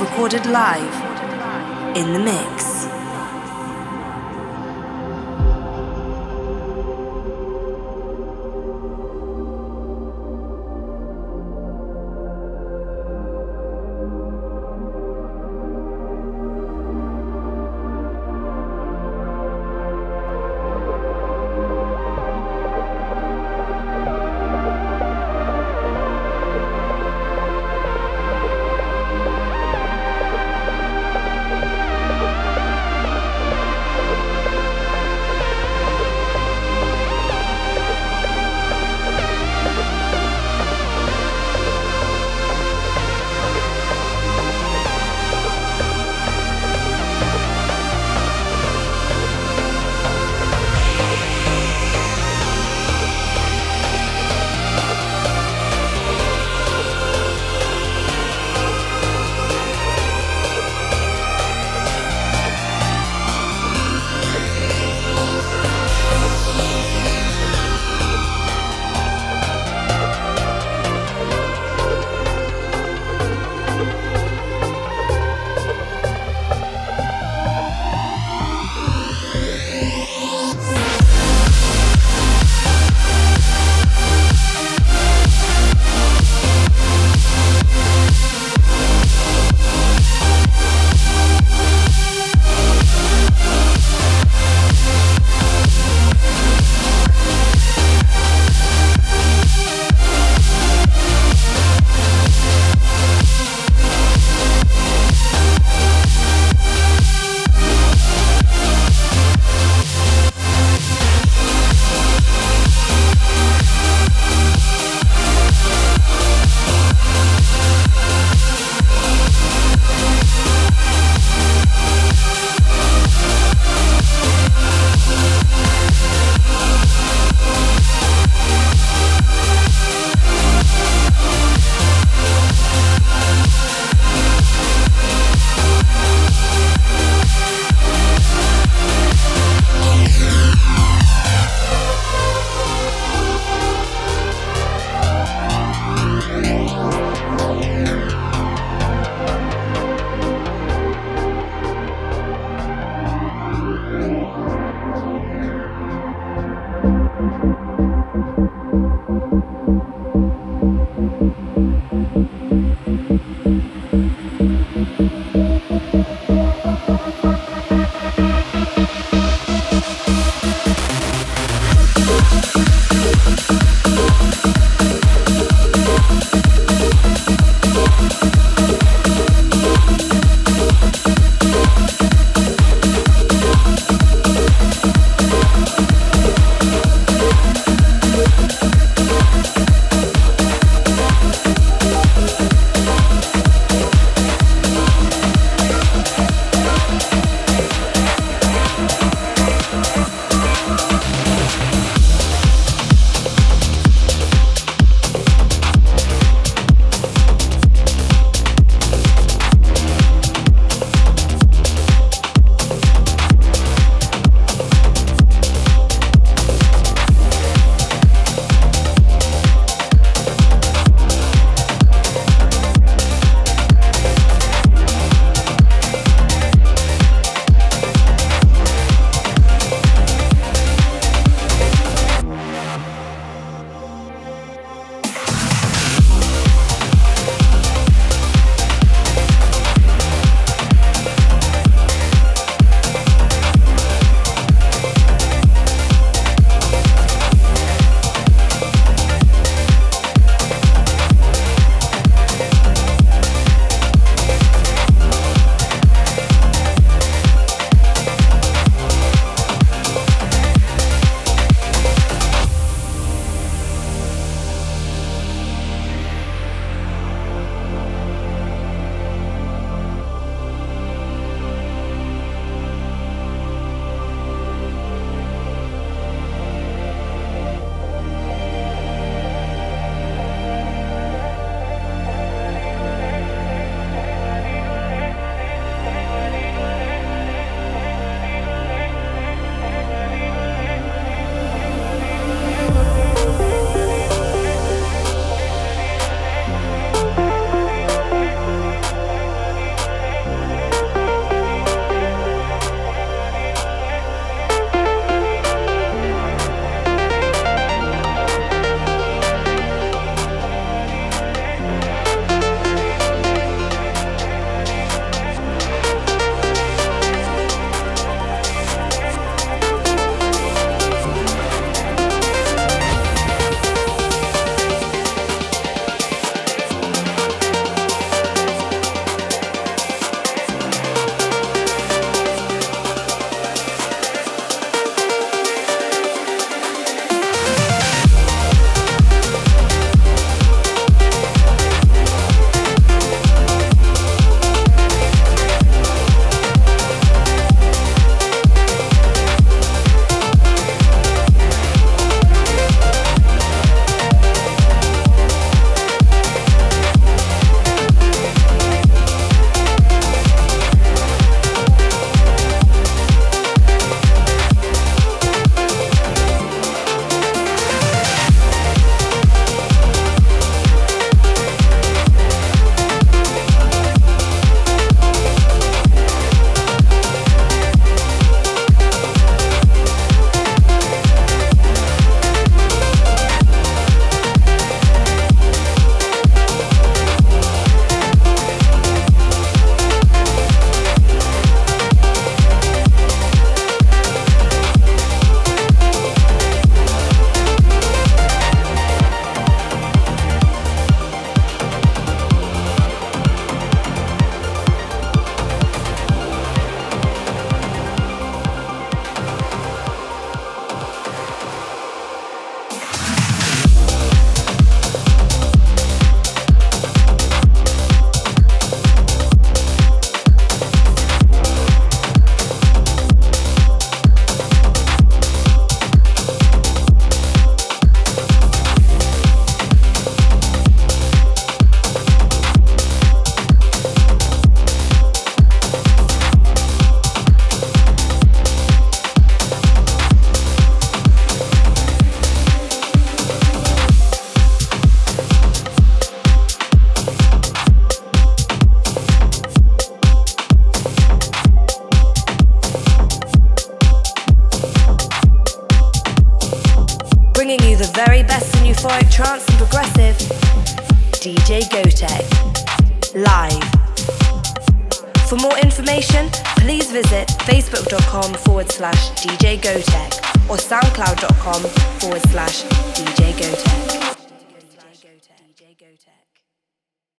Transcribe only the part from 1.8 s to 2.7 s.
in the mix.